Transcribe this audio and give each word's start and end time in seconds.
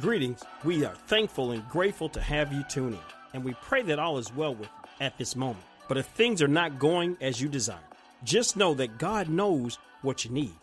Greetings. 0.00 0.42
We 0.64 0.86
are 0.86 0.94
thankful 0.94 1.50
and 1.50 1.68
grateful 1.68 2.08
to 2.08 2.20
have 2.20 2.50
you 2.50 2.64
tune 2.64 2.94
in, 2.94 3.00
and 3.34 3.44
we 3.44 3.52
pray 3.60 3.82
that 3.82 3.98
all 3.98 4.16
is 4.16 4.34
well 4.34 4.54
with 4.54 4.68
you 4.68 4.88
at 5.04 5.18
this 5.18 5.36
moment. 5.36 5.66
But 5.86 5.98
if 5.98 6.06
things 6.06 6.40
are 6.40 6.48
not 6.48 6.78
going 6.78 7.18
as 7.20 7.42
you 7.42 7.48
desire, 7.48 7.76
just 8.24 8.56
know 8.56 8.72
that 8.74 8.96
God 8.96 9.28
knows 9.28 9.78
what 10.00 10.24
you 10.24 10.30
need, 10.30 10.54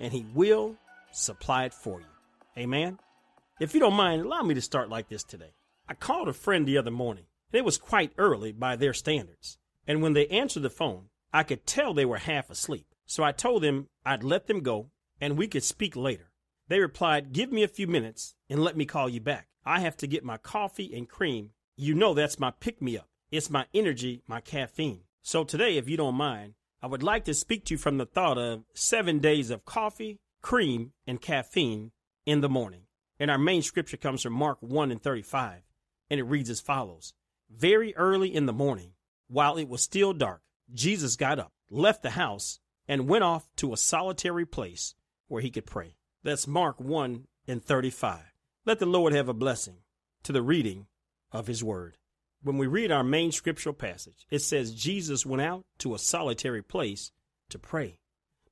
and 0.00 0.12
He 0.12 0.26
will 0.34 0.76
supply 1.12 1.64
it 1.64 1.72
for 1.72 2.00
you. 2.00 2.06
Amen. 2.58 2.98
If 3.58 3.72
you 3.72 3.80
don't 3.80 3.94
mind, 3.94 4.20
allow 4.20 4.42
me 4.42 4.52
to 4.52 4.60
start 4.60 4.90
like 4.90 5.08
this 5.08 5.24
today. 5.24 5.54
I 5.88 5.94
called 5.94 6.28
a 6.28 6.34
friend 6.34 6.66
the 6.66 6.76
other 6.76 6.90
morning, 6.90 7.24
and 7.52 7.58
it 7.58 7.64
was 7.64 7.78
quite 7.78 8.12
early 8.18 8.52
by 8.52 8.76
their 8.76 8.92
standards. 8.92 9.56
And 9.86 10.02
when 10.02 10.12
they 10.12 10.26
answered 10.26 10.62
the 10.62 10.70
phone, 10.70 11.06
I 11.32 11.42
could 11.42 11.66
tell 11.66 11.94
they 11.94 12.04
were 12.04 12.18
half 12.18 12.50
asleep. 12.50 12.86
So 13.06 13.24
I 13.24 13.32
told 13.32 13.62
them 13.62 13.88
I'd 14.04 14.22
let 14.22 14.46
them 14.46 14.60
go 14.60 14.90
and 15.20 15.38
we 15.38 15.48
could 15.48 15.64
speak 15.64 15.96
later. 15.96 16.30
They 16.68 16.80
replied, 16.80 17.32
Give 17.32 17.52
me 17.52 17.62
a 17.62 17.68
few 17.68 17.86
minutes 17.86 18.34
and 18.48 18.62
let 18.62 18.76
me 18.76 18.84
call 18.84 19.08
you 19.08 19.20
back. 19.20 19.48
I 19.64 19.80
have 19.80 19.96
to 19.98 20.06
get 20.06 20.24
my 20.24 20.36
coffee 20.36 20.94
and 20.96 21.08
cream. 21.08 21.50
You 21.76 21.94
know 21.94 22.14
that's 22.14 22.38
my 22.38 22.50
pick 22.50 22.80
me 22.80 22.96
up. 22.98 23.08
It's 23.30 23.50
my 23.50 23.66
energy, 23.74 24.22
my 24.26 24.40
caffeine. 24.40 25.02
So 25.22 25.44
today, 25.44 25.76
if 25.76 25.88
you 25.88 25.96
don't 25.96 26.14
mind, 26.14 26.54
I 26.82 26.86
would 26.86 27.02
like 27.02 27.24
to 27.24 27.34
speak 27.34 27.64
to 27.64 27.74
you 27.74 27.78
from 27.78 27.98
the 27.98 28.06
thought 28.06 28.38
of 28.38 28.64
seven 28.74 29.18
days 29.18 29.50
of 29.50 29.64
coffee, 29.64 30.20
cream, 30.42 30.92
and 31.06 31.20
caffeine 31.20 31.92
in 32.26 32.42
the 32.42 32.48
morning. 32.48 32.82
And 33.18 33.30
our 33.30 33.38
main 33.38 33.62
scripture 33.62 33.96
comes 33.96 34.22
from 34.22 34.34
Mark 34.34 34.58
1 34.60 34.90
and 34.90 35.02
35, 35.02 35.62
and 36.10 36.20
it 36.20 36.24
reads 36.24 36.50
as 36.50 36.60
follows 36.60 37.14
Very 37.50 37.96
early 37.96 38.34
in 38.34 38.46
the 38.46 38.52
morning, 38.52 38.92
while 39.28 39.56
it 39.56 39.68
was 39.68 39.82
still 39.82 40.12
dark, 40.12 40.42
Jesus 40.72 41.16
got 41.16 41.38
up, 41.38 41.52
left 41.70 42.02
the 42.02 42.10
house, 42.10 42.60
and 42.86 43.08
went 43.08 43.24
off 43.24 43.48
to 43.56 43.72
a 43.72 43.78
solitary 43.78 44.44
place 44.44 44.94
where 45.28 45.40
he 45.40 45.50
could 45.50 45.66
pray. 45.66 45.96
That's 46.24 46.46
Mark 46.46 46.80
1 46.80 47.26
and 47.46 47.62
35. 47.62 48.20
Let 48.64 48.78
the 48.78 48.86
Lord 48.86 49.12
have 49.12 49.28
a 49.28 49.34
blessing 49.34 49.76
to 50.22 50.32
the 50.32 50.40
reading 50.40 50.86
of 51.30 51.46
his 51.46 51.62
word. 51.62 51.98
When 52.42 52.56
we 52.56 52.66
read 52.66 52.90
our 52.90 53.04
main 53.04 53.30
scriptural 53.30 53.74
passage, 53.74 54.26
it 54.30 54.38
says 54.38 54.74
Jesus 54.74 55.26
went 55.26 55.42
out 55.42 55.66
to 55.78 55.94
a 55.94 55.98
solitary 55.98 56.62
place 56.62 57.12
to 57.50 57.58
pray. 57.58 57.98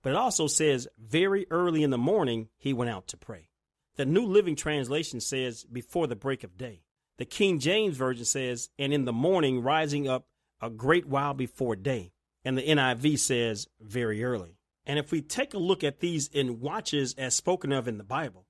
But 0.03 0.11
it 0.11 0.17
also 0.17 0.49
says 0.49 0.87
very 0.99 1.47
early 1.51 1.83
in 1.83 1.89
the 1.89 1.97
morning 1.97 2.51
he 2.59 2.75
went 2.75 2.91
out 2.91 3.09
to 3.09 3.17
pray. 3.17 3.49
The 3.97 4.05
New 4.05 4.27
Living 4.27 4.55
Translation 4.57 5.21
says 5.21 5.65
before 5.65 6.07
the 6.07 6.15
break 6.15 6.45
of 6.45 6.59
day. 6.59 6.83
The 7.17 7.25
King 7.25 7.59
James 7.59 7.97
Version 7.97 8.27
says, 8.27 8.69
and 8.79 8.93
in 8.93 9.07
the 9.07 9.13
morning 9.15 9.63
rising 9.63 10.09
up 10.09 10.27
a 10.61 10.69
great 10.69 11.07
while 11.07 11.33
before 11.33 11.77
day. 11.77 12.13
And 12.45 12.59
the 12.59 12.67
NIV 12.67 13.19
says 13.19 13.67
very 13.81 14.23
early. 14.23 14.59
And 14.87 14.99
if 14.99 15.13
we 15.13 15.23
take 15.23 15.55
a 15.55 15.59
look 15.59 15.85
at 15.85 16.01
these 16.01 16.29
in 16.29 16.61
watches 16.61 17.15
as 17.17 17.35
spoken 17.35 17.73
of 17.73 17.87
in 17.87 17.99
the 17.99 18.05
Bible, 18.05 18.47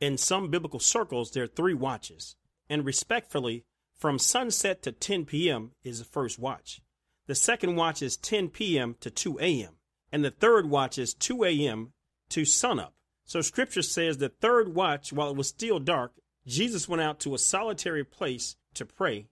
in 0.00 0.18
some 0.18 0.50
biblical 0.50 0.80
circles, 0.80 1.30
there 1.30 1.44
are 1.44 1.48
three 1.48 1.74
watches. 1.74 2.36
And 2.68 2.84
respectfully, 2.84 3.64
from 3.96 4.18
sunset 4.18 4.82
to 4.82 4.92
10 4.92 5.24
p.m. 5.24 5.72
is 5.82 5.98
the 5.98 6.04
first 6.04 6.38
watch. 6.38 6.80
The 7.26 7.34
second 7.34 7.76
watch 7.76 8.02
is 8.02 8.16
10 8.16 8.50
p.m. 8.50 8.96
to 9.00 9.10
2 9.10 9.38
a.m. 9.40 9.76
And 10.12 10.24
the 10.24 10.30
third 10.30 10.68
watch 10.68 10.98
is 10.98 11.14
2 11.14 11.44
a.m. 11.44 11.92
to 12.30 12.44
sunup. 12.44 12.94
So 13.24 13.40
scripture 13.40 13.82
says 13.82 14.18
the 14.18 14.28
third 14.28 14.74
watch, 14.74 15.12
while 15.12 15.30
it 15.30 15.36
was 15.36 15.48
still 15.48 15.80
dark, 15.80 16.12
Jesus 16.46 16.88
went 16.88 17.02
out 17.02 17.18
to 17.20 17.34
a 17.34 17.38
solitary 17.38 18.04
place 18.04 18.56
to 18.74 18.84
pray. 18.84 19.26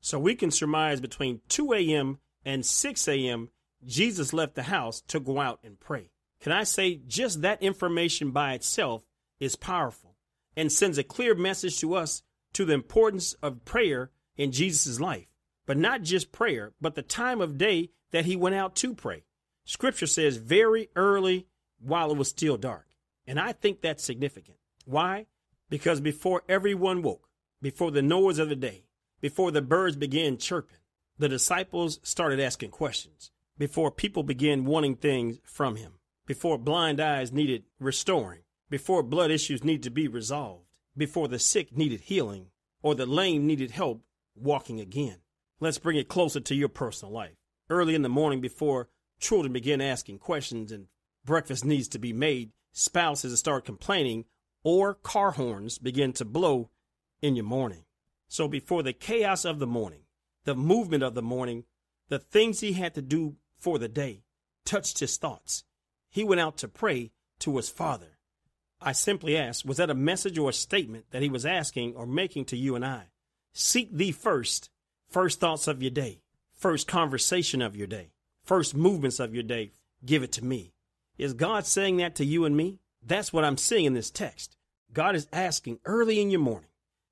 So 0.00 0.18
we 0.18 0.34
can 0.34 0.50
surmise 0.50 1.00
between 1.00 1.40
2 1.48 1.72
a.m. 1.72 2.18
and 2.44 2.64
6 2.64 3.08
a.m. 3.08 3.50
Jesus 3.84 4.32
left 4.32 4.54
the 4.54 4.64
house 4.64 5.00
to 5.08 5.20
go 5.20 5.40
out 5.40 5.60
and 5.64 5.78
pray. 5.80 6.10
Can 6.40 6.52
I 6.52 6.64
say 6.64 7.00
just 7.06 7.42
that 7.42 7.62
information 7.62 8.30
by 8.30 8.54
itself 8.54 9.04
is 9.38 9.56
powerful 9.56 10.16
and 10.56 10.70
sends 10.70 10.98
a 10.98 11.04
clear 11.04 11.34
message 11.34 11.78
to 11.80 11.94
us 11.94 12.22
to 12.52 12.64
the 12.64 12.74
importance 12.74 13.32
of 13.42 13.64
prayer 13.64 14.10
in 14.36 14.52
Jesus' 14.52 15.00
life. 15.00 15.26
But 15.66 15.78
not 15.78 16.02
just 16.02 16.32
prayer, 16.32 16.72
but 16.80 16.94
the 16.94 17.02
time 17.02 17.40
of 17.40 17.58
day 17.58 17.90
that 18.10 18.24
he 18.24 18.36
went 18.36 18.56
out 18.56 18.74
to 18.76 18.94
pray. 18.94 19.24
Scripture 19.64 20.06
says 20.06 20.36
very 20.36 20.88
early 20.96 21.46
while 21.78 22.10
it 22.10 22.16
was 22.16 22.28
still 22.28 22.56
dark. 22.56 22.86
And 23.26 23.38
I 23.38 23.52
think 23.52 23.80
that's 23.80 24.02
significant. 24.02 24.56
Why? 24.84 25.26
Because 25.68 26.00
before 26.00 26.42
everyone 26.48 27.02
woke, 27.02 27.28
before 27.62 27.90
the 27.90 28.02
noise 28.02 28.38
of 28.38 28.48
the 28.48 28.56
day, 28.56 28.84
before 29.20 29.50
the 29.52 29.62
birds 29.62 29.94
began 29.94 30.38
chirping, 30.38 30.78
the 31.18 31.28
disciples 31.28 32.00
started 32.02 32.40
asking 32.40 32.70
questions 32.70 33.30
before 33.60 33.90
people 33.90 34.22
began 34.22 34.64
wanting 34.64 34.96
things 34.96 35.38
from 35.44 35.76
him, 35.76 35.92
before 36.26 36.56
blind 36.56 36.98
eyes 36.98 37.30
needed 37.30 37.62
restoring, 37.78 38.40
before 38.70 39.02
blood 39.02 39.30
issues 39.30 39.62
needed 39.62 39.82
to 39.82 39.90
be 39.90 40.08
resolved, 40.08 40.64
before 40.96 41.28
the 41.28 41.38
sick 41.38 41.76
needed 41.76 42.00
healing, 42.00 42.46
or 42.82 42.94
the 42.94 43.04
lame 43.04 43.46
needed 43.46 43.70
help 43.70 44.02
walking 44.34 44.80
again. 44.80 45.18
Let's 45.60 45.76
bring 45.76 45.98
it 45.98 46.08
closer 46.08 46.40
to 46.40 46.54
your 46.54 46.70
personal 46.70 47.12
life. 47.12 47.34
Early 47.68 47.94
in 47.94 48.00
the 48.00 48.08
morning, 48.08 48.40
before 48.40 48.88
children 49.18 49.52
begin 49.52 49.82
asking 49.82 50.20
questions 50.20 50.72
and 50.72 50.86
breakfast 51.26 51.62
needs 51.62 51.88
to 51.88 51.98
be 51.98 52.14
made, 52.14 52.52
spouses 52.72 53.38
start 53.38 53.66
complaining, 53.66 54.24
or 54.64 54.94
car 54.94 55.32
horns 55.32 55.76
begin 55.76 56.14
to 56.14 56.24
blow 56.24 56.70
in 57.20 57.36
your 57.36 57.44
morning. 57.44 57.84
So 58.26 58.48
before 58.48 58.82
the 58.82 58.94
chaos 58.94 59.44
of 59.44 59.58
the 59.58 59.66
morning, 59.66 60.04
the 60.44 60.54
movement 60.54 61.02
of 61.02 61.12
the 61.12 61.20
morning, 61.20 61.64
the 62.08 62.18
things 62.18 62.60
he 62.60 62.72
had 62.72 62.94
to 62.94 63.02
do 63.02 63.36
for 63.60 63.78
the 63.78 63.88
day 63.88 64.22
touched 64.64 65.00
his 65.00 65.16
thoughts. 65.16 65.64
He 66.08 66.24
went 66.24 66.40
out 66.40 66.56
to 66.58 66.68
pray 66.68 67.10
to 67.40 67.56
his 67.56 67.68
father. 67.68 68.18
I 68.80 68.92
simply 68.92 69.36
asked, 69.36 69.66
was 69.66 69.76
that 69.76 69.90
a 69.90 69.94
message 69.94 70.38
or 70.38 70.50
a 70.50 70.54
statement 70.54 71.06
that 71.10 71.22
he 71.22 71.28
was 71.28 71.44
asking 71.44 71.94
or 71.96 72.06
making 72.06 72.46
to 72.46 72.56
you 72.56 72.74
and 72.74 72.84
I? 72.84 73.04
Seek 73.52 73.92
thee 73.92 74.12
first, 74.12 74.70
first 75.08 75.40
thoughts 75.40 75.68
of 75.68 75.82
your 75.82 75.90
day, 75.90 76.22
first 76.52 76.88
conversation 76.88 77.60
of 77.60 77.76
your 77.76 77.86
day, 77.86 78.12
first 78.44 78.74
movements 78.74 79.20
of 79.20 79.34
your 79.34 79.42
day. 79.42 79.72
Give 80.04 80.22
it 80.22 80.32
to 80.32 80.44
me. 80.44 80.72
Is 81.18 81.34
God 81.34 81.66
saying 81.66 81.98
that 81.98 82.14
to 82.16 82.24
you 82.24 82.44
and 82.44 82.56
me? 82.56 82.78
That's 83.02 83.32
what 83.32 83.44
I'm 83.44 83.58
seeing 83.58 83.86
in 83.86 83.94
this 83.94 84.10
text. 84.10 84.56
God 84.92 85.14
is 85.14 85.28
asking 85.32 85.80
early 85.84 86.20
in 86.20 86.30
your 86.30 86.40
morning, 86.40 86.70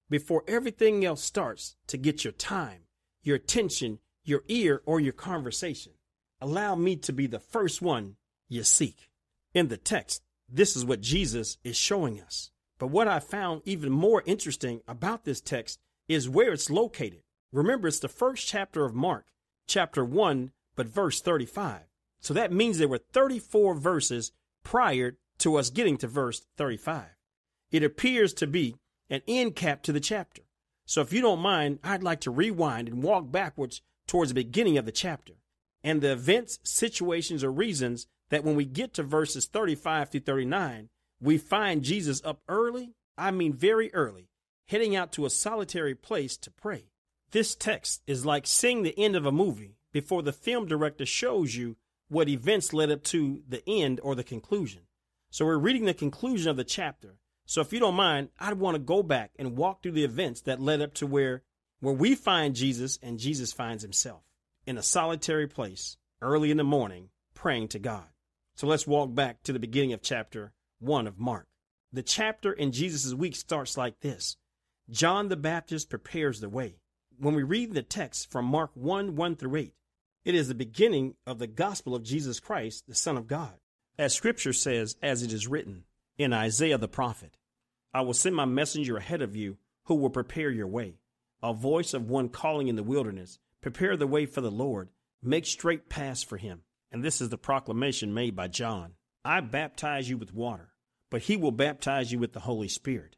before 0.09 0.45
everything 0.49 1.05
else 1.05 1.23
starts, 1.23 1.77
to 1.89 1.99
get 1.99 2.25
your 2.25 2.33
time, 2.33 2.83
your 3.23 3.37
attention, 3.37 3.99
your 4.25 4.43
ear, 4.49 4.81
or 4.87 5.01
your 5.01 5.13
conversation 5.13 5.93
allow 6.41 6.75
me 6.75 6.97
to 6.97 7.13
be 7.13 7.27
the 7.27 7.39
first 7.39 7.83
one 7.83 8.17
you 8.49 8.63
seek. 8.63 9.11
In 9.55 9.69
the 9.69 9.77
text, 9.77 10.23
this 10.49 10.77
is 10.77 10.85
what 10.85 11.01
Jesus 11.01 11.59
is 11.65 11.77
showing 11.77 12.21
us. 12.21 12.51
But 12.79 12.89
what 12.89 13.09
I 13.09 13.19
found 13.19 13.63
even 13.65 13.91
more 13.91 14.23
interesting 14.25 14.81
about 14.87 15.25
this 15.25 15.41
text 15.41 15.81
is 16.09 16.29
where 16.29 16.53
it's 16.53 16.71
located. 16.71 17.23
Remember, 17.53 17.89
it's 17.89 17.99
the 17.99 18.09
first 18.09 18.47
chapter 18.47 18.85
of 18.85 18.95
Mark, 18.95 19.27
chapter 19.67 20.05
1, 20.05 20.53
but 20.77 20.87
verse 20.87 21.21
35. 21.21 21.81
So 22.21 22.35
that 22.35 22.53
means 22.53 22.79
there 22.79 22.89
were 22.89 22.99
34 22.99 23.75
verses 23.75 24.33
prior 24.63 25.17
to 25.39 25.57
us 25.57 25.71
getting 25.71 25.97
to 25.99 26.07
verse 26.07 26.43
35. 26.57 27.07
It 27.71 27.83
appears 27.83 28.33
to 28.35 28.47
be 28.47 28.77
an 29.11 29.23
end 29.27 29.57
cap 29.57 29.83
to 29.83 29.93
the 29.93 30.01
chapter. 30.01 30.43
So 30.87 31.01
if 31.01 31.13
you 31.13 31.21
don't 31.21 31.41
mind, 31.41 31.81
I'd 31.85 32.03
like 32.03 32.21
to 32.23 32.31
rewind 32.31 32.89
and 32.89 33.03
walk 33.03 33.31
backwards 33.31 33.83
towards 34.07 34.31
the 34.31 34.35
beginning 34.35 34.79
of 34.79 34.87
the 34.87 34.93
chapter 34.93 35.35
and 35.83 36.01
the 36.01 36.13
events, 36.13 36.59
situations, 36.63 37.45
or 37.45 37.53
reasons 37.53 38.07
that 38.31 38.45
when 38.45 38.57
we 38.57 38.65
get 38.65 38.95
to 38.95 39.03
verses 39.03 39.47
35 39.47 40.11
through 40.11 40.21
39, 40.21 40.89
we 41.21 41.39
find 41.39 41.83
Jesus 41.83 42.21
up 42.25 42.41
early, 42.49 42.95
I 43.17 43.31
mean 43.31 43.53
very 43.53 43.93
early, 43.95 44.29
heading 44.67 44.95
out 44.95 45.13
to 45.13 45.27
a 45.27 45.31
solitary 45.31 45.95
place 45.95 46.37
to 46.39 46.51
pray. 46.51 46.85
This 47.31 47.55
text 47.55 48.03
is 48.07 48.25
like 48.25 48.47
seeing 48.47 48.83
the 48.83 48.99
end 48.99 49.17
of 49.17 49.27
a 49.27 49.33
movie 49.33 49.77
before 49.93 50.23
the 50.23 50.33
film 50.33 50.67
director 50.67 51.07
shows 51.07 51.55
you 51.55 51.77
what 52.09 52.29
events 52.29 52.73
led 52.73 52.91
up 52.91 53.03
to 53.05 53.43
the 53.49 53.63
end 53.69 54.01
or 54.03 54.15
the 54.15 54.25
conclusion. 54.25 54.83
So 55.31 55.45
we're 55.45 55.59
reading 55.59 55.85
the 55.85 55.95
conclusion 55.95 56.51
of 56.51 56.57
the 56.57 56.65
chapter. 56.65 57.17
So 57.45 57.61
if 57.61 57.73
you 57.73 57.81
don't 57.81 57.95
mind, 57.95 58.31
I'd 58.39 58.59
want 58.59 58.77
to 58.77 58.79
go 58.79 59.03
back 59.03 59.33
and 59.39 59.57
walk 59.57 59.83
through 59.83 59.93
the 59.93 60.05
events 60.05 60.43
that 60.43 60.61
led 60.61 60.81
up 60.81 60.95
to 60.95 61.07
where 61.07 61.43
where 61.81 61.95
we 61.95 62.15
find 62.15 62.57
Jesus 62.57 62.99
and 63.03 63.21
Jesus 63.21 63.53
finds 63.53 63.83
himself 63.83 64.23
in 64.69 64.77
a 64.77 64.83
solitary 64.83 65.47
place 65.47 65.97
early 66.21 66.51
in 66.51 66.59
the 66.59 66.63
morning 66.63 67.09
praying 67.33 67.69
to 67.69 67.79
God. 67.79 68.05
So 68.55 68.67
let's 68.67 68.87
walk 68.87 69.15
back 69.15 69.43
to 69.45 69.53
the 69.55 69.59
beginning 69.59 69.95
of 69.95 70.03
chapter 70.03 70.53
1 70.81 71.07
of 71.07 71.19
Mark. 71.19 71.47
The 71.91 72.03
chapter 72.03 72.53
in 72.53 72.73
Jesus' 72.73 73.15
week 73.15 73.35
starts 73.35 73.79
like 73.79 74.01
this 74.01 74.37
John 74.91 75.29
the 75.29 75.37
Baptist 75.37 75.89
prepares 75.89 76.41
the 76.41 76.51
way. 76.51 76.81
When 77.19 77.35
we 77.35 77.45
read 77.45 77.73
the 77.73 77.83
text 77.83 78.31
from 78.31 78.45
Mark 78.45 78.71
1 78.75 79.17
1 79.17 79.37
through 79.37 79.57
8, 79.57 79.75
it 80.27 80.35
is 80.35 80.49
the 80.49 80.55
beginning 80.55 81.15
of 81.27 81.39
the 81.39 81.47
gospel 81.47 81.95
of 81.95 82.03
Jesus 82.03 82.39
Christ, 82.39 82.87
the 82.87 82.95
Son 82.95 83.17
of 83.17 83.27
God. 83.27 83.55
As 83.99 84.15
scripture 84.15 84.53
says, 84.53 84.97
as 85.03 85.23
it 85.23 85.33
is 85.33 85.49
written 85.49 85.85
in 86.19 86.35
Isaiah 86.35 86.77
the 86.77 86.89
prophet, 86.89 87.39
I 87.95 88.03
will 88.03 88.13
send 88.13 88.37
my 88.37 88.45
messenger 88.45 88.99
ahead 88.99 89.23
of 89.23 89.35
you 89.35 89.57
who 89.85 89.95
will 89.95 90.11
prepare 90.11 90.51
your 90.51 90.67
way, 90.67 90.99
a 91.43 91.55
voice 91.55 91.95
of 91.95 92.11
one 92.11 92.29
calling 92.29 92.69
in 92.69 92.77
the 92.77 92.83
wilderness 92.83 93.39
Prepare 93.61 93.97
the 93.97 94.07
way 94.07 94.25
for 94.27 94.41
the 94.41 94.51
Lord, 94.51 94.89
make 95.23 95.47
straight 95.47 95.89
paths 95.89 96.23
for 96.23 96.37
him. 96.37 96.63
And 96.91 97.05
this 97.05 97.21
is 97.21 97.29
the 97.29 97.39
proclamation 97.39 98.15
made 98.15 98.35
by 98.35 98.49
John 98.49 98.95
I 99.25 99.41
baptize 99.41 100.09
you 100.09 100.17
with 100.17 100.33
water, 100.33 100.71
but 101.11 101.23
he 101.23 101.37
will 101.37 101.51
baptize 101.51 102.13
you 102.13 102.19
with 102.19 102.33
the 102.33 102.41
Holy 102.41 102.69
Spirit. 102.69 103.17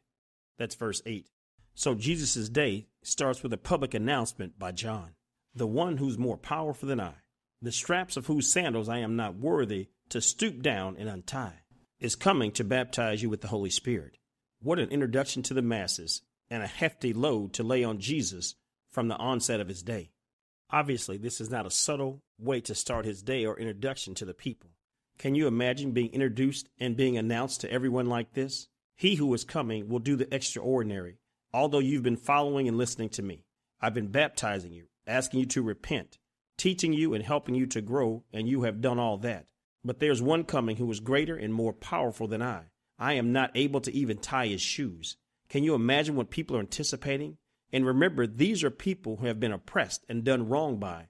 That's 0.57 0.75
verse 0.75 1.01
8. 1.05 1.27
So 1.73 1.95
Jesus' 1.95 2.49
day 2.49 2.87
starts 3.01 3.43
with 3.43 3.53
a 3.53 3.57
public 3.57 3.93
announcement 3.93 4.59
by 4.59 4.71
John, 4.71 5.11
the 5.55 5.67
one 5.67 5.97
who's 5.97 6.17
more 6.17 6.37
powerful 6.37 6.89
than 6.89 6.99
I, 6.99 7.13
the 7.61 7.71
straps 7.71 8.17
of 8.17 8.25
whose 8.25 8.51
sandals 8.51 8.89
I 8.89 8.97
am 8.97 9.15
not 9.15 9.35
worthy 9.35 9.89
to 10.09 10.21
stoop 10.21 10.61
down 10.61 10.97
and 10.97 11.07
untie, 11.07 11.61
is 11.99 12.15
coming 12.15 12.51
to 12.53 12.63
baptize 12.63 13.21
you 13.21 13.29
with 13.29 13.41
the 13.41 13.47
Holy 13.47 13.69
Spirit. 13.69 14.17
What 14.61 14.79
an 14.79 14.89
introduction 14.89 15.43
to 15.43 15.53
the 15.53 15.61
masses 15.61 16.23
and 16.49 16.61
a 16.61 16.67
hefty 16.67 17.13
load 17.13 17.53
to 17.53 17.63
lay 17.63 17.83
on 17.83 17.99
Jesus 17.99 18.55
from 18.91 19.07
the 19.07 19.15
onset 19.15 19.59
of 19.59 19.67
his 19.67 19.81
day. 19.81 20.11
Obviously, 20.71 21.17
this 21.17 21.41
is 21.41 21.49
not 21.49 21.65
a 21.65 21.71
subtle 21.71 22.21
way 22.39 22.61
to 22.61 22.73
start 22.73 23.05
his 23.05 23.21
day 23.21 23.45
or 23.45 23.59
introduction 23.59 24.15
to 24.15 24.25
the 24.25 24.33
people. 24.33 24.69
Can 25.17 25.35
you 25.35 25.45
imagine 25.45 25.91
being 25.91 26.13
introduced 26.13 26.69
and 26.79 26.95
being 26.95 27.17
announced 27.17 27.61
to 27.61 27.71
everyone 27.71 28.07
like 28.07 28.33
this? 28.33 28.69
He 28.95 29.15
who 29.15 29.33
is 29.33 29.43
coming 29.43 29.89
will 29.89 29.99
do 29.99 30.15
the 30.15 30.33
extraordinary. 30.33 31.17
Although 31.53 31.79
you've 31.79 32.03
been 32.03 32.15
following 32.15 32.67
and 32.67 32.77
listening 32.77 33.09
to 33.09 33.21
me, 33.21 33.43
I've 33.81 33.93
been 33.93 34.07
baptizing 34.07 34.71
you, 34.71 34.85
asking 35.05 35.41
you 35.41 35.45
to 35.47 35.61
repent, 35.61 36.17
teaching 36.57 36.93
you 36.93 37.13
and 37.13 37.23
helping 37.23 37.55
you 37.55 37.65
to 37.67 37.81
grow, 37.81 38.23
and 38.31 38.47
you 38.47 38.61
have 38.63 38.79
done 38.79 38.99
all 38.99 39.17
that. 39.17 39.47
But 39.83 39.99
there's 39.99 40.21
one 40.21 40.45
coming 40.45 40.77
who 40.77 40.89
is 40.89 40.99
greater 40.99 41.35
and 41.35 41.53
more 41.53 41.73
powerful 41.73 42.27
than 42.27 42.41
I. 42.41 42.65
I 42.97 43.13
am 43.13 43.33
not 43.33 43.51
able 43.55 43.81
to 43.81 43.93
even 43.93 44.19
tie 44.19 44.47
his 44.47 44.61
shoes. 44.61 45.17
Can 45.49 45.63
you 45.63 45.73
imagine 45.75 46.15
what 46.15 46.29
people 46.29 46.55
are 46.55 46.61
anticipating? 46.61 47.37
And 47.73 47.85
remember, 47.85 48.27
these 48.27 48.63
are 48.63 48.69
people 48.69 49.17
who 49.17 49.27
have 49.27 49.39
been 49.39 49.51
oppressed 49.51 50.05
and 50.09 50.23
done 50.23 50.49
wrong 50.49 50.77
by. 50.77 51.07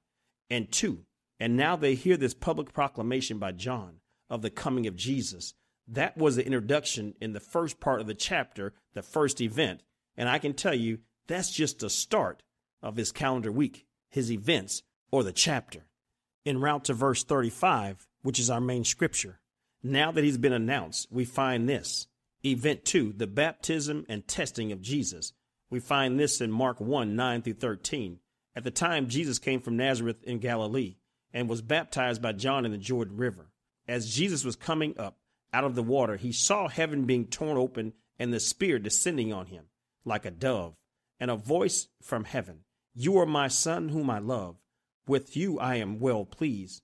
And 0.49 0.71
two, 0.71 1.05
and 1.39 1.57
now 1.57 1.75
they 1.75 1.95
hear 1.95 2.17
this 2.17 2.33
public 2.33 2.73
proclamation 2.73 3.39
by 3.39 3.53
John 3.53 4.01
of 4.29 4.41
the 4.41 4.49
coming 4.49 4.85
of 4.85 4.95
Jesus. 4.95 5.53
That 5.87 6.17
was 6.17 6.35
the 6.35 6.45
introduction 6.45 7.15
in 7.19 7.33
the 7.33 7.39
first 7.39 7.79
part 7.79 7.99
of 7.99 8.07
the 8.07 8.13
chapter, 8.13 8.73
the 8.93 9.01
first 9.01 9.41
event. 9.41 9.81
And 10.15 10.29
I 10.29 10.39
can 10.39 10.53
tell 10.53 10.75
you, 10.75 10.99
that's 11.27 11.51
just 11.51 11.79
the 11.79 11.89
start 11.89 12.43
of 12.83 12.95
his 12.95 13.11
calendar 13.11 13.51
week, 13.51 13.85
his 14.09 14.31
events, 14.31 14.83
or 15.11 15.23
the 15.23 15.33
chapter. 15.33 15.85
En 16.45 16.59
route 16.59 16.85
to 16.85 16.93
verse 16.93 17.23
35, 17.23 18.07
which 18.21 18.39
is 18.39 18.49
our 18.49 18.61
main 18.61 18.83
scripture, 18.83 19.39
now 19.83 20.11
that 20.11 20.23
he's 20.23 20.37
been 20.37 20.53
announced, 20.53 21.07
we 21.11 21.25
find 21.25 21.67
this. 21.67 22.07
Event 22.45 22.85
2, 22.85 23.13
the 23.17 23.27
baptism 23.27 24.05
and 24.09 24.27
testing 24.27 24.71
of 24.71 24.81
Jesus. 24.81 25.33
We 25.71 25.79
find 25.79 26.19
this 26.19 26.41
in 26.41 26.51
Mark 26.51 26.79
1 26.79 27.15
9 27.15 27.41
through 27.41 27.53
13. 27.53 28.19
At 28.55 28.65
the 28.65 28.71
time, 28.71 29.07
Jesus 29.07 29.39
came 29.39 29.61
from 29.61 29.77
Nazareth 29.77 30.21
in 30.23 30.39
Galilee 30.39 30.97
and 31.33 31.49
was 31.49 31.61
baptized 31.61 32.21
by 32.21 32.33
John 32.33 32.65
in 32.65 32.71
the 32.71 32.77
Jordan 32.77 33.15
River. 33.15 33.49
As 33.87 34.13
Jesus 34.13 34.43
was 34.43 34.57
coming 34.57 34.99
up 34.99 35.17
out 35.53 35.63
of 35.63 35.75
the 35.75 35.81
water, 35.81 36.17
he 36.17 36.33
saw 36.33 36.67
heaven 36.67 37.05
being 37.05 37.25
torn 37.25 37.57
open 37.57 37.93
and 38.19 38.33
the 38.33 38.39
Spirit 38.39 38.83
descending 38.83 39.31
on 39.31 39.47
him 39.47 39.65
like 40.03 40.25
a 40.25 40.31
dove, 40.31 40.75
and 41.19 41.31
a 41.31 41.35
voice 41.35 41.87
from 42.01 42.25
heaven 42.25 42.65
You 42.93 43.17
are 43.19 43.25
my 43.25 43.47
Son, 43.47 43.89
whom 43.89 44.09
I 44.09 44.19
love. 44.19 44.57
With 45.07 45.37
you 45.37 45.57
I 45.57 45.75
am 45.75 45.99
well 45.99 46.25
pleased. 46.25 46.83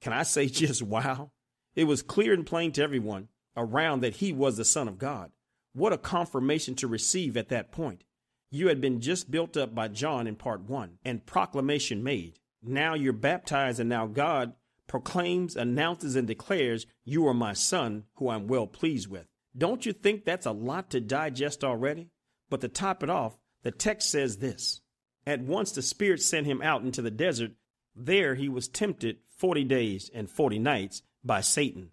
Can 0.00 0.12
I 0.12 0.22
say 0.22 0.46
just 0.46 0.80
wow? 0.80 1.32
It 1.74 1.84
was 1.84 2.02
clear 2.02 2.32
and 2.32 2.46
plain 2.46 2.70
to 2.72 2.82
everyone 2.82 3.28
around 3.56 4.00
that 4.00 4.16
he 4.16 4.32
was 4.32 4.56
the 4.56 4.64
Son 4.64 4.86
of 4.86 4.98
God. 4.98 5.32
What 5.72 5.92
a 5.92 5.98
confirmation 5.98 6.76
to 6.76 6.86
receive 6.86 7.36
at 7.36 7.48
that 7.48 7.72
point. 7.72 8.04
You 8.50 8.68
had 8.68 8.80
been 8.80 9.00
just 9.00 9.30
built 9.30 9.56
up 9.56 9.74
by 9.74 9.88
John 9.88 10.26
in 10.26 10.36
part 10.36 10.62
one 10.62 10.98
and 11.04 11.26
proclamation 11.26 12.02
made. 12.02 12.38
Now 12.62 12.94
you're 12.94 13.12
baptized, 13.12 13.78
and 13.78 13.88
now 13.88 14.06
God 14.06 14.54
proclaims, 14.86 15.54
announces, 15.54 16.16
and 16.16 16.26
declares, 16.26 16.86
You 17.04 17.26
are 17.28 17.34
my 17.34 17.52
son, 17.52 18.04
who 18.14 18.30
I'm 18.30 18.48
well 18.48 18.66
pleased 18.66 19.08
with. 19.08 19.26
Don't 19.56 19.84
you 19.84 19.92
think 19.92 20.24
that's 20.24 20.46
a 20.46 20.52
lot 20.52 20.90
to 20.90 21.00
digest 21.00 21.62
already? 21.62 22.10
But 22.48 22.62
to 22.62 22.68
top 22.68 23.02
it 23.02 23.10
off, 23.10 23.36
the 23.62 23.70
text 23.70 24.10
says 24.10 24.38
this 24.38 24.80
At 25.26 25.40
once 25.40 25.72
the 25.72 25.82
Spirit 25.82 26.22
sent 26.22 26.46
him 26.46 26.62
out 26.62 26.82
into 26.82 27.02
the 27.02 27.10
desert. 27.10 27.52
There 27.94 28.34
he 28.34 28.48
was 28.48 28.68
tempted 28.68 29.18
40 29.36 29.64
days 29.64 30.10
and 30.14 30.30
40 30.30 30.58
nights 30.58 31.02
by 31.22 31.42
Satan. 31.42 31.90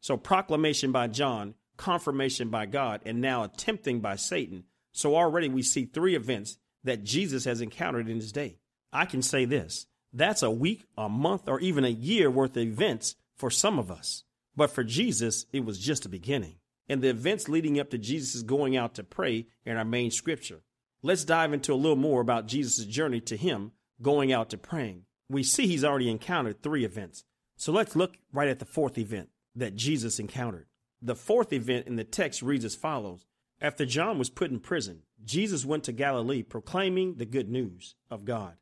So, 0.00 0.16
proclamation 0.16 0.92
by 0.92 1.08
John, 1.08 1.54
confirmation 1.76 2.48
by 2.48 2.66
God, 2.66 3.00
and 3.04 3.20
now 3.20 3.42
a 3.42 3.48
tempting 3.48 4.00
by 4.00 4.16
Satan 4.16 4.64
so 4.96 5.14
already 5.14 5.48
we 5.48 5.62
see 5.62 5.84
three 5.84 6.14
events 6.14 6.56
that 6.84 7.04
Jesus 7.04 7.44
has 7.44 7.60
encountered 7.60 8.08
in 8.08 8.16
his 8.16 8.32
day. 8.32 8.58
I 8.92 9.04
can 9.04 9.20
say 9.20 9.44
this 9.44 9.86
that's 10.12 10.42
a 10.42 10.50
week, 10.50 10.84
a 10.96 11.08
month, 11.08 11.48
or 11.48 11.60
even 11.60 11.84
a 11.84 11.90
year 11.90 12.30
worth 12.30 12.56
of 12.56 12.62
events 12.62 13.14
for 13.36 13.50
some 13.50 13.78
of 13.78 13.90
us. 13.90 14.24
But 14.56 14.70
for 14.70 14.82
Jesus, 14.82 15.44
it 15.52 15.66
was 15.66 15.78
just 15.78 16.06
a 16.06 16.08
beginning. 16.08 16.56
And 16.88 17.02
the 17.02 17.10
events 17.10 17.46
leading 17.46 17.78
up 17.78 17.90
to 17.90 17.98
Jesus' 17.98 18.40
going 18.42 18.74
out 18.74 18.94
to 18.94 19.04
pray 19.04 19.48
in 19.66 19.76
our 19.76 19.84
main 19.84 20.10
scripture. 20.10 20.62
Let's 21.02 21.24
dive 21.24 21.52
into 21.52 21.74
a 21.74 21.76
little 21.76 21.96
more 21.96 22.22
about 22.22 22.46
Jesus' 22.46 22.86
journey 22.86 23.20
to 23.22 23.36
him 23.36 23.72
going 24.00 24.32
out 24.32 24.48
to 24.50 24.56
praying. 24.56 25.02
We 25.28 25.42
see 25.42 25.66
he's 25.66 25.84
already 25.84 26.08
encountered 26.08 26.62
three 26.62 26.86
events. 26.86 27.24
So 27.56 27.70
let's 27.70 27.96
look 27.96 28.14
right 28.32 28.48
at 28.48 28.60
the 28.60 28.64
fourth 28.64 28.96
event 28.96 29.28
that 29.54 29.76
Jesus 29.76 30.18
encountered. 30.18 30.68
The 31.02 31.14
fourth 31.14 31.52
event 31.52 31.86
in 31.86 31.96
the 31.96 32.04
text 32.04 32.40
reads 32.40 32.64
as 32.64 32.74
follows 32.74 33.26
after 33.60 33.86
John 33.86 34.18
was 34.18 34.30
put 34.30 34.50
in 34.50 34.60
prison, 34.60 35.02
Jesus 35.24 35.64
went 35.64 35.84
to 35.84 35.92
Galilee 35.92 36.42
proclaiming 36.42 37.14
the 37.14 37.24
good 37.24 37.48
news 37.48 37.94
of 38.10 38.24
God. 38.24 38.56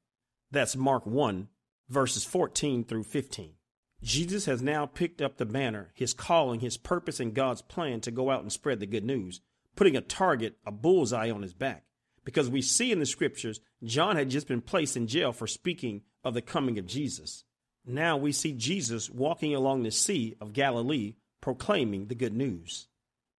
That's 0.51 0.77
Mark 0.77 1.05
1, 1.05 1.49
verses 1.89 2.25
14 2.25 2.85
through 2.85 3.03
15. 3.05 3.55
Jesus 4.03 4.45
has 4.45 4.63
now 4.63 4.87
picked 4.87 5.21
up 5.21 5.37
the 5.37 5.47
banner, 5.47 5.91
his 5.95 6.13
calling, 6.13 6.61
his 6.61 6.77
purpose, 6.77 7.19
and 7.21 7.35
God's 7.35 7.63
plan 7.63 8.01
to 8.03 8.11
go 8.11 8.31
out 8.31 8.43
and 8.43 8.53
spread 8.53 8.79
the 8.79 8.87
good 8.87 9.05
news, 9.05 9.41
putting 9.77 9.97
a 9.97 10.01
target, 10.01 10.57
a 10.67 10.71
bullseye 10.71 11.31
on 11.31 11.43
his 11.43 11.55
back. 11.55 11.85
Because 12.25 12.49
we 12.49 12.63
see 12.63 12.93
in 12.93 13.01
the 13.01 13.07
scriptures, 13.07 13.61
John 13.83 14.17
had 14.17 14.31
just 14.31 14.47
been 14.47 14.63
placed 14.63 14.97
in 14.97 15.07
jail 15.07 15.33
for 15.33 15.47
speaking 15.47 16.03
of 16.23 16.35
the 16.35 16.43
coming 16.43 16.79
of 16.79 16.87
Jesus. 16.87 17.45
Now 17.87 18.17
we 18.17 18.33
see 18.33 18.53
Jesus 18.53 19.11
walking 19.11 19.55
along 19.55 19.83
the 19.83 19.91
Sea 19.91 20.37
of 20.41 20.53
Galilee 20.53 21.15
proclaiming 21.41 22.07
the 22.07 22.15
good 22.15 22.33
news. 22.33 22.89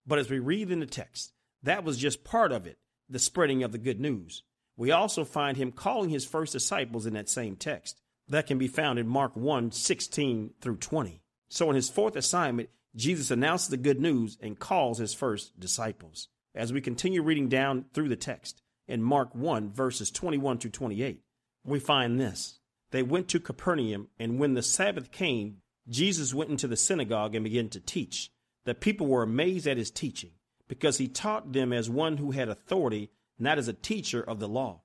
But 0.05 0.19
as 0.19 0.29
we 0.29 0.37
read 0.39 0.69
in 0.69 0.81
the 0.81 0.85
text, 0.85 1.33
that 1.65 1.83
was 1.83 1.97
just 1.97 2.23
part 2.23 2.51
of 2.51 2.65
it, 2.65 2.77
the 3.09 3.19
spreading 3.19 3.63
of 3.63 3.71
the 3.71 3.77
good 3.77 3.99
news. 3.99 4.43
We 4.77 4.91
also 4.91 5.23
find 5.23 5.57
him 5.57 5.71
calling 5.71 6.09
his 6.09 6.25
first 6.25 6.53
disciples 6.53 7.05
in 7.05 7.13
that 7.13 7.29
same 7.29 7.55
text. 7.55 8.01
That 8.27 8.47
can 8.47 8.57
be 8.57 8.67
found 8.67 8.99
in 8.99 9.07
Mark 9.07 9.35
1 9.35 9.71
16 9.71 10.51
through 10.61 10.77
20. 10.77 11.21
So, 11.49 11.69
in 11.69 11.75
his 11.75 11.89
fourth 11.89 12.15
assignment, 12.15 12.69
Jesus 12.95 13.31
announces 13.31 13.69
the 13.69 13.77
good 13.77 13.99
news 13.99 14.37
and 14.41 14.57
calls 14.57 14.97
his 14.97 15.13
first 15.13 15.59
disciples. 15.59 16.27
As 16.53 16.71
we 16.71 16.81
continue 16.81 17.21
reading 17.21 17.49
down 17.49 17.85
through 17.93 18.09
the 18.09 18.15
text, 18.15 18.61
in 18.87 19.01
Mark 19.01 19.33
1, 19.33 19.71
verses 19.71 20.11
21 20.11 20.59
through 20.59 20.71
28, 20.71 21.21
we 21.63 21.79
find 21.79 22.19
this. 22.19 22.59
They 22.91 23.03
went 23.03 23.27
to 23.29 23.39
Capernaum, 23.39 24.09
and 24.19 24.39
when 24.39 24.53
the 24.53 24.61
Sabbath 24.61 25.11
came, 25.11 25.57
Jesus 25.89 26.33
went 26.33 26.51
into 26.51 26.67
the 26.67 26.77
synagogue 26.77 27.35
and 27.35 27.43
began 27.43 27.69
to 27.69 27.79
teach. 27.79 28.31
The 28.63 28.75
people 28.75 29.07
were 29.07 29.23
amazed 29.23 29.67
at 29.67 29.77
his 29.77 29.91
teaching 29.91 30.31
because 30.67 30.97
he 30.97 31.07
taught 31.07 31.53
them 31.53 31.71
as 31.71 31.89
one 31.89 32.17
who 32.17 32.31
had 32.31 32.49
authority, 32.49 33.11
not 33.37 33.57
as 33.57 33.67
a 33.67 33.73
teacher 33.73 34.21
of 34.21 34.39
the 34.39 34.47
law. 34.47 34.81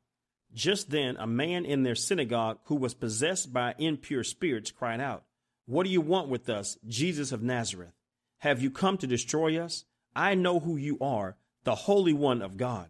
Just 0.52 0.90
then, 0.90 1.16
a 1.16 1.26
man 1.26 1.64
in 1.64 1.84
their 1.84 1.94
synagogue 1.94 2.58
who 2.64 2.74
was 2.74 2.94
possessed 2.94 3.52
by 3.52 3.74
impure 3.78 4.24
spirits 4.24 4.70
cried 4.70 5.00
out, 5.00 5.24
What 5.66 5.84
do 5.84 5.90
you 5.90 6.00
want 6.00 6.28
with 6.28 6.48
us, 6.48 6.76
Jesus 6.86 7.30
of 7.30 7.42
Nazareth? 7.42 7.94
Have 8.38 8.62
you 8.62 8.70
come 8.70 8.98
to 8.98 9.06
destroy 9.06 9.58
us? 9.58 9.84
I 10.14 10.34
know 10.34 10.60
who 10.60 10.76
you 10.76 10.98
are, 11.00 11.36
the 11.64 11.74
Holy 11.74 12.12
One 12.12 12.42
of 12.42 12.56
God. 12.56 12.88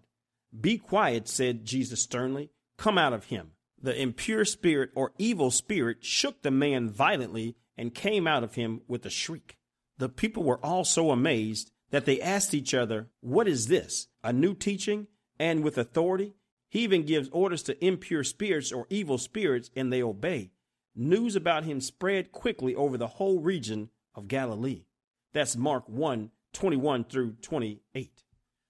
Be 0.58 0.78
quiet, 0.78 1.28
said 1.28 1.64
Jesus 1.64 2.00
sternly. 2.00 2.50
Come 2.76 2.96
out 2.96 3.12
of 3.12 3.26
him. 3.26 3.52
The 3.82 4.00
impure 4.00 4.44
spirit 4.44 4.90
or 4.94 5.12
evil 5.18 5.50
spirit 5.50 5.98
shook 6.04 6.42
the 6.42 6.50
man 6.50 6.88
violently 6.88 7.56
and 7.76 7.94
came 7.94 8.26
out 8.26 8.44
of 8.44 8.54
him 8.54 8.82
with 8.88 9.04
a 9.06 9.10
shriek. 9.10 9.58
The 9.98 10.08
people 10.08 10.42
were 10.42 10.64
all 10.64 10.84
so 10.84 11.10
amazed 11.10 11.72
that 11.90 12.06
they 12.06 12.20
asked 12.20 12.54
each 12.54 12.74
other, 12.74 13.08
What 13.20 13.48
is 13.48 13.68
this? 13.68 14.08
A 14.22 14.32
new 14.32 14.54
teaching 14.54 15.06
and 15.38 15.62
with 15.62 15.78
authority? 15.78 16.34
He 16.68 16.80
even 16.80 17.04
gives 17.04 17.28
orders 17.30 17.62
to 17.64 17.84
impure 17.84 18.22
spirits 18.22 18.70
or 18.70 18.86
evil 18.90 19.18
spirits, 19.18 19.70
and 19.74 19.92
they 19.92 20.02
obey. 20.02 20.52
News 20.94 21.34
about 21.34 21.64
him 21.64 21.80
spread 21.80 22.30
quickly 22.30 22.74
over 22.74 22.96
the 22.96 23.08
whole 23.08 23.40
region 23.40 23.90
of 24.14 24.28
Galilee. 24.28 24.84
That's 25.32 25.56
Mark 25.56 25.88
1 25.88 26.30
21 26.52 27.04
through 27.04 27.32
28. 27.42 28.24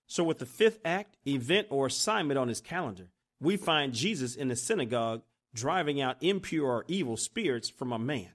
So, 0.07 0.25
with 0.25 0.39
the 0.39 0.47
fifth 0.47 0.81
act, 0.85 1.17
event, 1.27 1.69
or 1.71 1.87
assignment 1.87 2.39
on 2.39 2.49
his 2.49 2.61
calendar, 2.61 3.09
we 3.41 3.57
find 3.57 3.95
Jesus 3.95 4.35
in 4.35 4.49
the 4.49 4.57
synagogue 4.57 5.23
driving 5.55 6.01
out 6.01 6.23
impure 6.23 6.67
or 6.67 6.85
evil 6.89 7.17
spirits 7.17 7.69
from 7.69 7.93
a 7.93 7.99
man. 7.99 8.31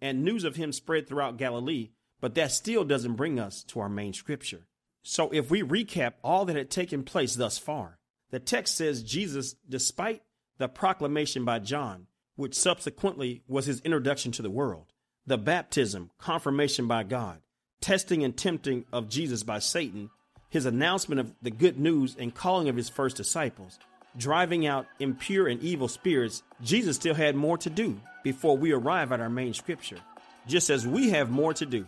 And 0.00 0.24
news 0.24 0.44
of 0.44 0.56
him 0.56 0.72
spread 0.72 1.06
throughout 1.06 1.36
Galilee 1.36 1.90
but 2.20 2.34
that 2.34 2.52
still 2.52 2.84
doesn't 2.84 3.16
bring 3.16 3.38
us 3.38 3.62
to 3.64 3.80
our 3.80 3.88
main 3.88 4.12
scripture. 4.12 4.66
So 5.02 5.30
if 5.30 5.50
we 5.50 5.62
recap 5.62 6.14
all 6.24 6.44
that 6.46 6.56
had 6.56 6.70
taken 6.70 7.04
place 7.04 7.34
thus 7.34 7.58
far, 7.58 7.98
the 8.30 8.40
text 8.40 8.76
says 8.76 9.02
Jesus, 9.02 9.54
despite 9.68 10.22
the 10.58 10.68
proclamation 10.68 11.44
by 11.44 11.60
John, 11.60 12.06
which 12.34 12.54
subsequently 12.54 13.42
was 13.46 13.66
his 13.66 13.80
introduction 13.82 14.32
to 14.32 14.42
the 14.42 14.50
world, 14.50 14.92
the 15.26 15.38
baptism, 15.38 16.10
confirmation 16.18 16.86
by 16.86 17.02
God, 17.02 17.40
testing 17.80 18.24
and 18.24 18.36
tempting 18.36 18.84
of 18.92 19.08
Jesus 19.08 19.42
by 19.42 19.58
Satan, 19.58 20.10
his 20.48 20.66
announcement 20.66 21.20
of 21.20 21.32
the 21.42 21.50
good 21.50 21.78
news 21.78 22.16
and 22.18 22.34
calling 22.34 22.68
of 22.68 22.76
his 22.76 22.88
first 22.88 23.16
disciples, 23.16 23.78
driving 24.16 24.66
out 24.66 24.86
impure 24.98 25.46
and 25.46 25.60
evil 25.62 25.88
spirits, 25.88 26.42
Jesus 26.62 26.96
still 26.96 27.14
had 27.14 27.36
more 27.36 27.58
to 27.58 27.70
do 27.70 28.00
before 28.24 28.56
we 28.56 28.72
arrive 28.72 29.12
at 29.12 29.20
our 29.20 29.28
main 29.28 29.54
scripture, 29.54 29.98
just 30.46 30.70
as 30.70 30.86
we 30.86 31.10
have 31.10 31.30
more 31.30 31.54
to 31.54 31.66
do. 31.66 31.86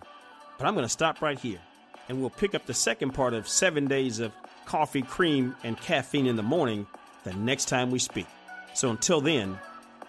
But 0.59 0.67
I'm 0.67 0.75
going 0.75 0.85
to 0.85 0.91
stop 0.91 1.23
right 1.23 1.39
here 1.39 1.61
and 2.09 2.21
we'll 2.21 2.31
pick 2.31 2.55
up 2.55 2.67
the 2.67 2.75
second 2.75 3.13
part 3.13 3.33
of 3.35 3.49
seven 3.49 3.87
days 3.87 4.19
of 4.19 4.33
coffee, 4.67 5.03
cream, 5.03 5.55
and 5.63 5.81
caffeine 5.81 6.27
in 6.27 6.37
the 6.37 6.43
morning 6.43 6.87
the 7.25 7.33
next 7.35 7.67
time 7.67 7.91
we 7.91 7.99
speak. 7.99 8.27
So 8.75 8.91
until 8.91 9.21
then, 9.21 9.59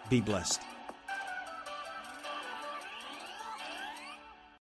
be 0.10 0.22
blessed. 0.22 0.62